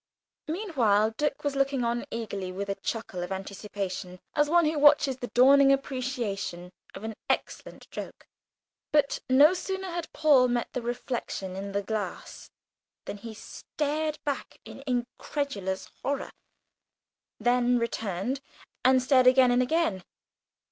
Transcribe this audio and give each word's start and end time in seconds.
Meanwhile 0.47 1.11
Dick 1.11 1.43
was 1.43 1.55
looking 1.55 1.83
on 1.83 2.05
eagerly 2.09 2.51
with 2.51 2.69
a 2.69 2.73
chuckle 2.81 3.21
of 3.21 3.31
anticipation, 3.31 4.19
as 4.35 4.49
one 4.49 4.65
who 4.65 4.79
watches 4.79 5.17
the 5.17 5.27
dawning 5.27 5.71
appreciation 5.71 6.71
of 6.95 7.03
an 7.03 7.13
excellent 7.29 7.87
joke. 7.91 8.27
But 8.91 9.19
no 9.29 9.53
sooner 9.53 9.89
had 9.91 10.11
Paul 10.11 10.47
met 10.47 10.69
the 10.73 10.81
reflection 10.81 11.55
in 11.55 11.71
the 11.71 11.83
glass 11.83 12.49
than 13.05 13.17
he 13.17 13.35
started 13.35 14.17
back 14.23 14.57
in 14.65 14.83
incredulous 14.87 15.91
horror 16.01 16.31
then 17.39 17.77
returned 17.77 18.41
and 18.83 19.03
stared 19.03 19.27
again 19.27 19.51
and 19.51 19.61
again. 19.61 20.03